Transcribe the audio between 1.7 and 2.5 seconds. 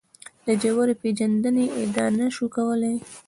ادعا نه شو